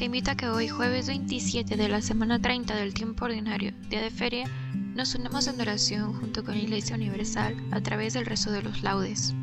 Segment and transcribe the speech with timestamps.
[0.00, 4.00] Te invito a que hoy, jueves 27 de la semana 30 del tiempo ordinario, día
[4.00, 4.48] de feria,
[4.94, 8.82] nos unamos en oración junto con la Iglesia Universal a través del rezo de los
[8.82, 9.34] laudes.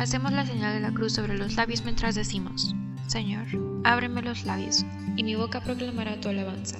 [0.00, 2.74] Hacemos la señal de la cruz sobre los labios mientras decimos,
[3.06, 3.46] Señor,
[3.84, 4.84] ábreme los labios,
[5.16, 6.78] y mi boca proclamará tu alabanza.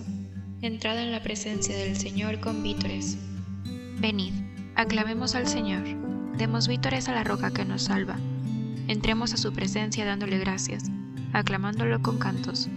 [0.61, 3.17] Entrada en la presencia del Señor con vítores.
[4.01, 4.35] Venid,
[4.75, 5.85] aclamemos al Señor,
[6.37, 8.19] demos vítores a la roca que nos salva.
[8.89, 10.91] Entremos a su presencia dándole gracias
[11.35, 12.69] aclamándolo con cantos.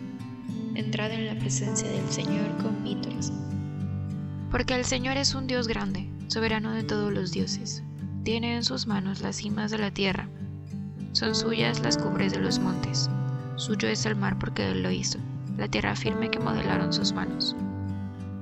[0.73, 3.31] Entrad en la presencia del Señor con vítores.
[4.51, 7.83] Porque el Señor es un Dios grande, soberano de todos los dioses.
[8.23, 10.27] Tiene en sus manos las cimas de la tierra.
[11.13, 13.09] Son suyas las cumbres de los montes.
[13.55, 15.19] Suyo es el mar porque Él lo hizo,
[15.57, 17.55] la tierra firme que modelaron sus manos.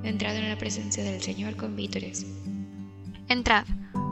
[0.03, 2.25] Entrad en la presencia del Señor con vítores.
[3.27, 3.65] Entrad,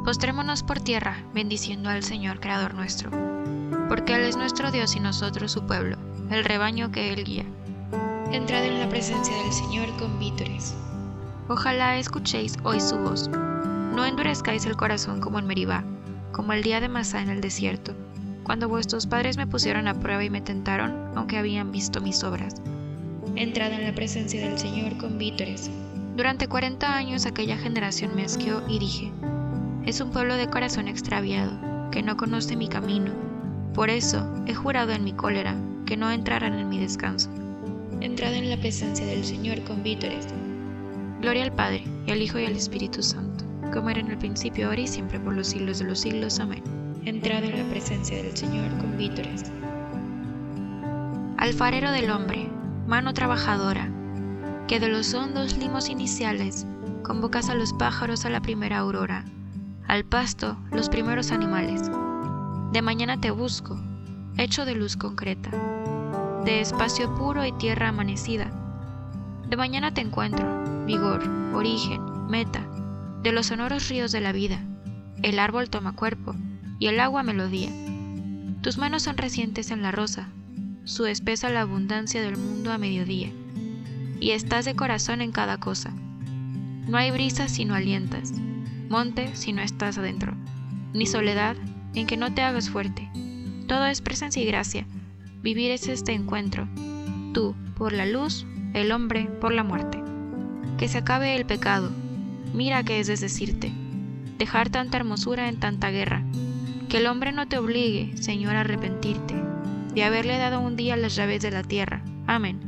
[0.04, 3.12] postrémonos por tierra, bendiciendo al Señor, Creador nuestro
[3.94, 5.98] porque Él es nuestro Dios y nosotros su pueblo,
[6.30, 7.46] el rebaño que Él guía.
[8.32, 10.76] Entrad en la presencia del Señor con vítores.
[11.48, 13.30] Ojalá escuchéis hoy su voz.
[13.30, 15.84] No endurezcáis el corazón como en Meribá,
[16.32, 17.94] como el día de Masá en el desierto,
[18.44, 22.56] cuando vuestros padres me pusieron a prueba y me tentaron, aunque habían visto mis obras.
[23.36, 25.70] Entrad en la presencia del Señor con vítores.
[26.16, 29.12] Durante cuarenta años aquella generación me asqueó y dije,
[29.86, 31.52] es un pueblo de corazón extraviado,
[31.92, 33.12] que no conoce mi camino
[33.74, 37.30] por eso he jurado en mi cólera que no entrarán en mi descanso.
[38.02, 40.28] Entrad en la presencia del Señor con vítores.
[41.22, 44.68] Gloria al Padre, y al Hijo y al Espíritu Santo, como era en el principio,
[44.68, 46.40] ahora y siempre, por los siglos de los siglos.
[46.40, 46.64] Amén.
[47.06, 49.44] Entrad en la presencia del Señor con vítores.
[51.38, 52.50] Alfarero del hombre,
[52.88, 53.90] mano trabajadora,
[54.68, 56.66] que de los hondos limos iniciales
[57.04, 59.26] convocas a los pájaros a la primera aurora,
[59.88, 61.92] al pasto los primeros animales
[62.74, 63.78] de mañana te busco,
[64.38, 65.52] hecho de luz concreta,
[66.44, 68.52] de espacio puro y tierra amanecida.
[69.48, 71.24] De mañana te encuentro, vigor,
[71.54, 72.66] origen, meta,
[73.22, 74.60] de los sonoros ríos de la vida.
[75.22, 76.36] El árbol toma cuerpo
[76.80, 77.70] y el agua melodía.
[78.62, 80.30] Tus manos son recientes en la rosa,
[80.84, 83.32] su espesa la abundancia del mundo a mediodía.
[84.20, 85.92] Y estás de corazón en cada cosa.
[86.88, 88.34] No hay brisa si no alientas,
[88.90, 90.34] monte si no estás adentro,
[90.94, 91.56] ni soledad
[91.94, 93.10] en que no te hagas fuerte.
[93.68, 94.86] Todo es presencia y gracia.
[95.42, 96.68] Vivir es este encuentro.
[97.34, 100.02] Tú por la luz, el hombre por la muerte.
[100.78, 101.92] Que se acabe el pecado.
[102.54, 103.72] Mira que es desdecirte.
[104.38, 106.24] Dejar tanta hermosura en tanta guerra.
[106.90, 109.44] Que el hombre no te obligue, Señor, a arrepentirte
[109.94, 112.04] de haberle dado un día las llaves de la tierra.
[112.28, 112.60] Amén.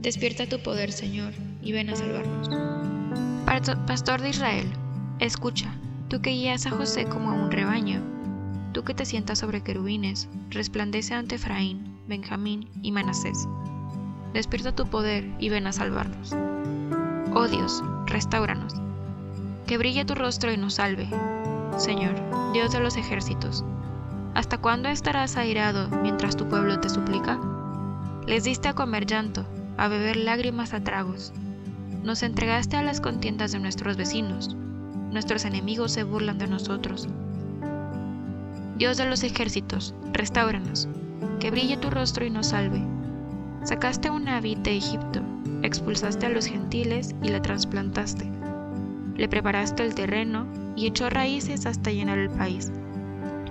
[0.00, 1.32] Despierta tu poder, Señor,
[1.62, 2.48] y ven a salvarnos.
[3.86, 4.66] Pastor de Israel,
[5.20, 5.72] Escucha,
[6.12, 8.02] tú que guías a José como a un rebaño,
[8.74, 13.48] tú que te sientas sobre querubines, resplandece ante Efraín, Benjamín y Manasés.
[14.34, 16.36] Despierta tu poder y ven a salvarnos.
[17.34, 18.74] Oh Dios, restauranos.
[19.66, 21.08] Que brille tu rostro y nos salve.
[21.78, 22.14] Señor,
[22.52, 23.64] Dios de los ejércitos,
[24.34, 27.40] ¿hasta cuándo estarás airado mientras tu pueblo te suplica?
[28.26, 29.46] Les diste a comer llanto,
[29.78, 31.32] a beber lágrimas a tragos.
[32.02, 34.58] Nos entregaste a las contiendas de nuestros vecinos
[35.12, 37.06] nuestros enemigos se burlan de nosotros.
[38.78, 40.88] Dios de los ejércitos, restauranos,
[41.38, 42.82] que brille tu rostro y nos salve.
[43.62, 45.20] Sacaste una vid de Egipto,
[45.62, 48.28] expulsaste a los gentiles y la trasplantaste.
[49.16, 52.72] Le preparaste el terreno y echó raíces hasta llenar el país.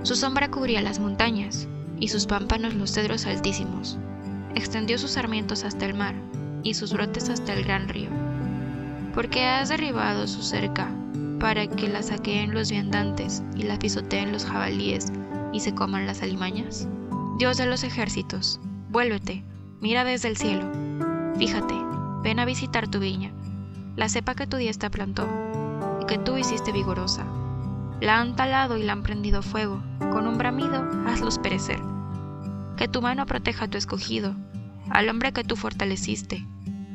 [0.01, 1.67] Su sombra cubría las montañas
[1.99, 3.99] y sus pámpanos los cedros altísimos.
[4.55, 6.15] Extendió sus sarmientos hasta el mar
[6.63, 8.09] y sus brotes hasta el gran río.
[9.13, 10.89] Porque has derribado su cerca
[11.41, 15.11] para que la saqueen los viandantes y la pisoteen los jabalíes
[15.51, 16.87] y se coman las alimañas?
[17.39, 18.59] Dios de los ejércitos,
[18.91, 19.43] vuélvete,
[19.81, 20.71] mira desde el cielo.
[21.39, 21.73] Fíjate,
[22.21, 23.31] ven a visitar tu viña,
[23.95, 25.27] la cepa que tu diestra plantó
[25.99, 27.25] y que tú hiciste vigorosa.
[28.01, 31.79] La han talado y la han prendido fuego, con un bramido hazlos perecer.
[32.77, 34.35] Que tu mano proteja a tu escogido,
[34.91, 36.45] al hombre que tú fortaleciste.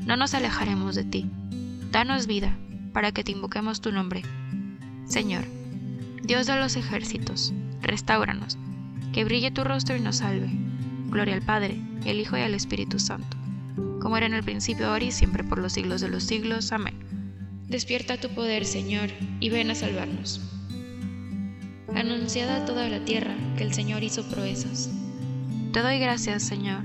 [0.06, 1.30] No nos alejaremos de ti.
[1.90, 2.56] Danos vida,
[2.96, 4.22] para que te invoquemos tu nombre.
[5.04, 5.44] Señor,
[6.22, 7.52] Dios de los ejércitos,
[7.82, 8.56] restauranos,
[9.12, 10.48] que brille tu rostro y nos salve.
[11.10, 13.36] Gloria al Padre, el Hijo y al Espíritu Santo,
[14.00, 16.72] como era en el principio, ahora y siempre, por los siglos de los siglos.
[16.72, 16.94] Amén.
[17.68, 19.10] Despierta tu poder, Señor,
[19.40, 20.40] y ven a salvarnos.
[21.94, 24.90] Anunciada a toda la tierra que el Señor hizo proezas.
[25.74, 26.82] Te doy gracias, Señor,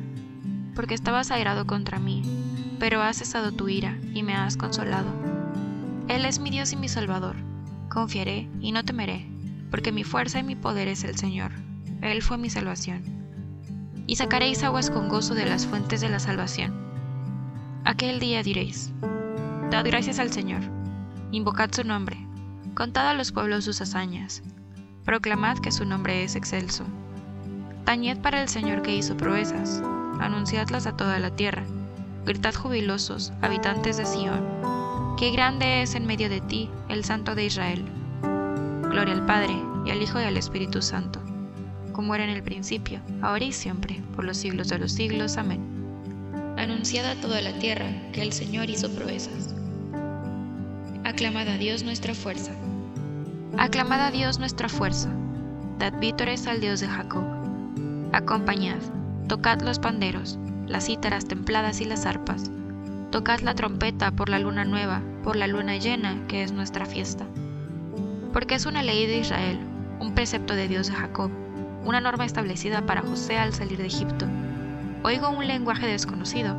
[0.76, 2.22] porque estabas airado contra mí,
[2.80, 5.31] pero has cesado tu ira y me has consolado.
[6.08, 7.36] Él es mi Dios y mi Salvador.
[7.90, 9.28] Confiaré y no temeré,
[9.70, 11.52] porque mi fuerza y mi poder es el Señor.
[12.02, 13.04] Él fue mi salvación.
[14.08, 16.74] Y sacaréis aguas con gozo de las fuentes de la salvación.
[17.84, 18.92] Aquel día diréis,
[19.72, 20.62] Dad gracias al Señor,
[21.32, 22.18] invocad su nombre,
[22.76, 24.44] contad a los pueblos sus hazañas,
[25.06, 26.84] proclamad que su nombre es excelso.
[27.86, 29.82] Tañed para el Señor que hizo proezas,
[30.20, 31.64] anunciadlas a toda la tierra,
[32.26, 34.46] gritad jubilosos, habitantes de Sión,
[35.22, 37.86] qué grande es en medio de ti el Santo de Israel.
[38.90, 41.22] Gloria al Padre, y al Hijo y al Espíritu Santo,
[41.92, 45.38] como era en el principio, ahora y siempre, por los siglos de los siglos.
[45.38, 45.62] Amén.
[46.58, 49.54] Anunciada a toda la tierra que el Señor hizo proezas.
[51.04, 52.54] Aclamad a Dios nuestra fuerza.
[53.60, 55.10] Aclamad a Dios nuestra fuerza.
[55.78, 57.26] Dad vítores al Dios de Jacob.
[58.12, 58.80] Acompañad,
[59.28, 62.50] tocad los panderos, las cítaras templadas y las arpas.
[63.12, 67.26] Tocad la trompeta por la luna nueva, por la luna llena, que es nuestra fiesta.
[68.32, 69.60] Porque es una ley de Israel,
[70.00, 71.30] un precepto de Dios de Jacob,
[71.84, 74.28] una norma establecida para José al salir de Egipto.
[75.04, 76.56] Oigo un lenguaje desconocido.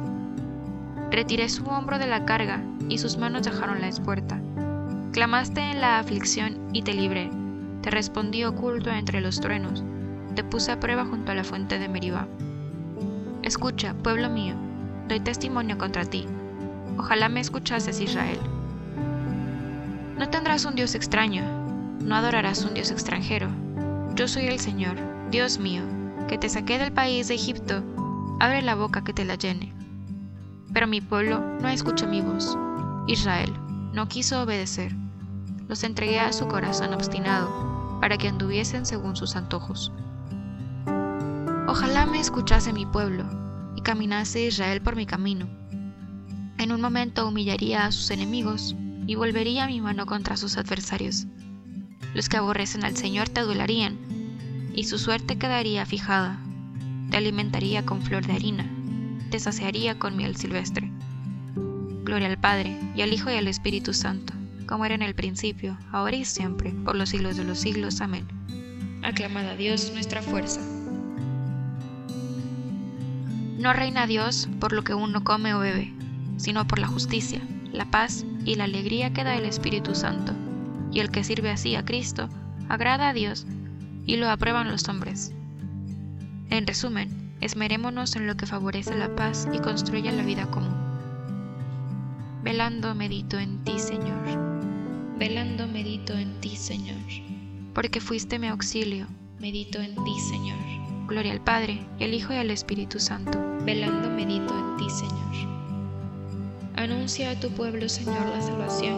[1.11, 4.39] Retiré su hombro de la carga y sus manos dejaron la espuerta.
[5.13, 7.31] Clamaste en la aflicción y te libré.
[7.81, 9.83] Te respondí oculto entre los truenos.
[10.35, 12.29] Te puse a prueba junto a la fuente de Meribá.
[13.43, 14.55] Escucha, pueblo mío,
[15.09, 16.27] doy testimonio contra ti.
[16.99, 18.39] Ojalá me escuchases, Israel.
[20.19, 21.43] No tendrás un Dios extraño,
[22.01, 23.49] no adorarás un Dios extranjero.
[24.15, 24.97] Yo soy el Señor,
[25.31, 25.83] Dios mío,
[26.29, 27.83] que te saqué del país de Egipto.
[28.41, 29.73] Abre la boca que te la llene.
[30.73, 32.57] Pero mi pueblo no escuchó mi voz.
[33.07, 33.53] Israel
[33.93, 34.95] no quiso obedecer.
[35.69, 39.93] Los entregué a su corazón obstinado, para que anduviesen según sus antojos.
[41.67, 43.25] Ojalá me escuchase mi pueblo,
[43.77, 45.62] y caminase Israel por mi camino.
[46.63, 48.77] En un momento humillaría a sus enemigos,
[49.09, 51.27] y volvería mi mano contra sus adversarios.
[52.15, 53.99] Los que aborrecen al Señor te adularían,
[54.73, 56.39] y su suerte quedaría fijada.
[57.11, 58.71] Te alimentaría con flor de harina,
[59.33, 60.89] te saciaría con miel silvestre.
[62.05, 64.33] Gloria al Padre, y al Hijo y al Espíritu Santo,
[64.69, 68.01] como era en el principio, ahora y siempre, por los siglos de los siglos.
[68.01, 68.25] Amén.
[69.03, 70.61] Aclamad a Dios nuestra fuerza.
[73.59, 75.93] No reina Dios por lo que uno come o bebe,
[76.43, 77.41] sino por la justicia,
[77.73, 80.33] la paz y la alegría que da el Espíritu Santo.
[80.91, 82.29] Y el que sirve así a Cristo,
[82.69, 83.47] agrada a Dios
[84.07, 85.33] y lo aprueban los hombres.
[86.51, 90.75] En resumen, esmerémonos en lo que favorece la paz y construye la vida común.
[92.43, 94.27] Velando medito en ti, Señor.
[95.21, 96.99] Velando medito en ti, Señor.
[97.73, 99.07] Porque fuiste mi auxilio,
[99.39, 100.59] medito en ti, Señor.
[101.07, 103.39] Gloria al Padre, y al Hijo y al Espíritu Santo.
[103.65, 105.52] Velando medito en ti, Señor.
[106.77, 108.97] Anuncia a tu pueblo, Señor, la salvación,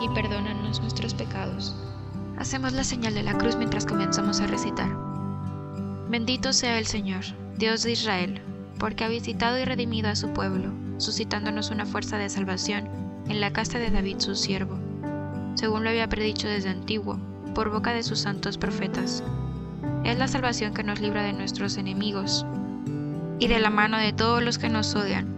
[0.00, 1.74] y perdónanos nuestros pecados.
[2.38, 4.88] Hacemos la señal de la cruz mientras comenzamos a recitar.
[6.08, 7.24] Bendito sea el Señor,
[7.56, 8.40] Dios de Israel,
[8.78, 12.88] porque ha visitado y redimido a su pueblo, suscitándonos una fuerza de salvación
[13.28, 14.78] en la casa de David su siervo,
[15.54, 17.18] según lo había predicho desde antiguo,
[17.52, 19.24] por boca de sus santos profetas.
[20.04, 22.46] Es la salvación que nos libra de nuestros enemigos
[23.40, 25.37] y de la mano de todos los que nos odian,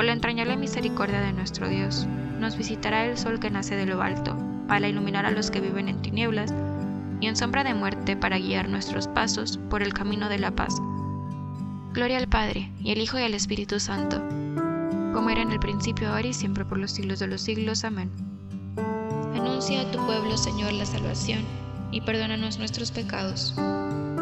[0.00, 2.06] Por la entrañable misericordia de nuestro Dios,
[2.38, 4.34] nos visitará el sol que nace de lo alto,
[4.66, 6.54] para iluminar a los que viven en tinieblas
[7.20, 10.74] y en sombra de muerte para guiar nuestros pasos por el camino de la paz.
[11.92, 14.22] Gloria al Padre, y al Hijo y al Espíritu Santo,
[15.12, 17.84] como era en el principio, ahora y siempre por los siglos de los siglos.
[17.84, 18.10] Amén.
[19.34, 21.44] Anuncia a tu pueblo, Señor, la salvación,
[21.90, 23.54] y perdónanos nuestros pecados.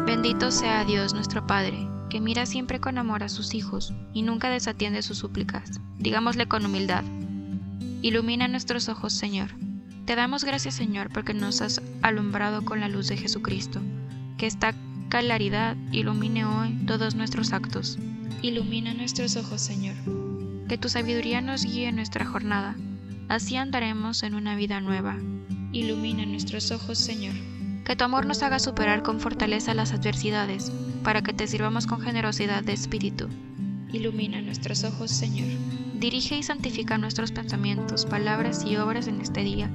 [0.05, 4.49] Bendito sea Dios nuestro Padre, que mira siempre con amor a sus hijos, y nunca
[4.49, 5.79] desatiende sus súplicas.
[5.97, 7.03] Digámosle con humildad.
[8.01, 9.49] Ilumina nuestros ojos, Señor
[10.09, 13.79] te damos gracias Señor porque nos has alumbrado con la luz de Jesucristo.
[14.39, 14.73] Que esta
[15.07, 17.99] claridad ilumine hoy todos nuestros actos.
[18.41, 19.93] Ilumina nuestros ojos Señor.
[20.67, 22.75] Que tu sabiduría nos guíe en nuestra jornada.
[23.27, 25.15] Así andaremos en una vida nueva.
[25.73, 27.35] Ilumina nuestros ojos Señor.
[27.89, 30.71] Que tu amor nos haga superar con fortaleza las adversidades,
[31.03, 33.27] para que te sirvamos con generosidad de espíritu.
[33.91, 35.47] Ilumina nuestros ojos Señor.
[35.95, 39.71] Dirige y santifica nuestros pensamientos, palabras y obras en este día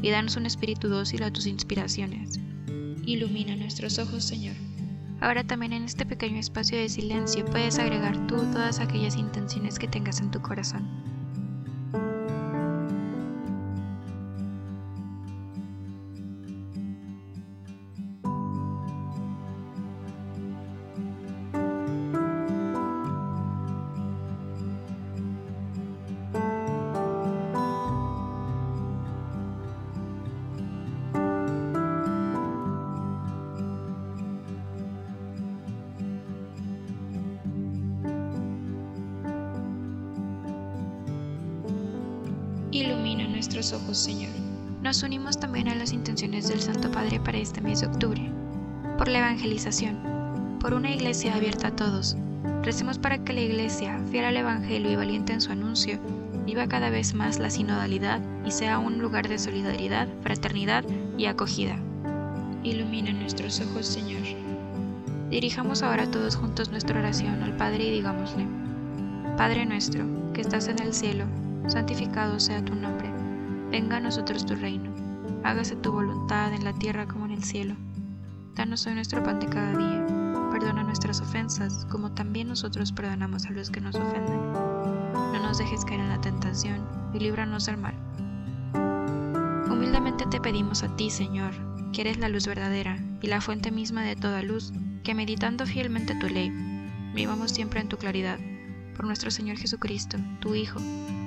[0.00, 2.38] y danos un espíritu dócil a tus inspiraciones.
[3.04, 4.54] Ilumina nuestros ojos, Señor.
[5.20, 9.88] Ahora también en este pequeño espacio de silencio puedes agregar tú todas aquellas intenciones que
[9.88, 11.05] tengas en tu corazón.
[42.76, 44.28] Ilumina nuestros ojos, Señor.
[44.82, 48.30] Nos unimos también a las intenciones del Santo Padre para este mes de octubre.
[48.98, 52.18] Por la evangelización, por una iglesia abierta a todos.
[52.62, 55.98] Recemos para que la iglesia, fiel al Evangelio y valiente en su anuncio,
[56.44, 60.84] viva cada vez más la sinodalidad y sea un lugar de solidaridad, fraternidad
[61.16, 61.78] y acogida.
[62.62, 64.20] Ilumina nuestros ojos, Señor.
[65.30, 68.46] Dirijamos ahora todos juntos nuestra oración al Padre y digámosle,
[69.38, 70.04] Padre nuestro,
[70.34, 71.24] que estás en el cielo,
[71.66, 73.12] santificado sea tu nombre,
[73.70, 74.90] venga a nosotros tu reino,
[75.44, 77.74] hágase tu voluntad en la tierra como en el cielo.
[78.54, 80.06] Danos hoy nuestro pan de cada día,
[80.50, 84.52] perdona nuestras ofensas como también nosotros perdonamos a los que nos ofenden.
[85.12, 87.94] No nos dejes caer en la tentación y líbranos del mal.
[89.70, 91.52] Humildemente te pedimos a ti, Señor,
[91.92, 96.14] que eres la luz verdadera y la fuente misma de toda luz, que meditando fielmente
[96.14, 96.50] tu ley,
[97.14, 98.38] vivamos siempre en tu claridad.
[98.94, 100.80] Por nuestro Señor Jesucristo, tu Hijo,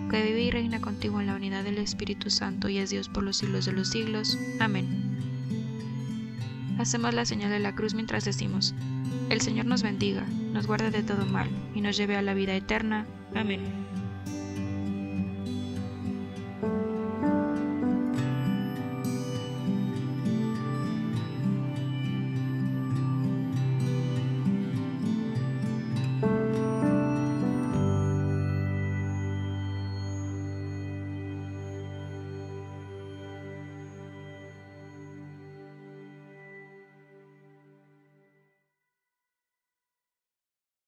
[0.10, 3.24] que vive y reina contigo en la unidad del Espíritu Santo y es Dios por
[3.24, 4.38] los siglos de los siglos.
[4.60, 4.88] Amén.
[6.78, 8.74] Hacemos la señal de la cruz mientras decimos,
[9.30, 12.56] el Señor nos bendiga, nos guarde de todo mal y nos lleve a la vida
[12.56, 13.06] eterna.
[13.36, 13.62] Amén.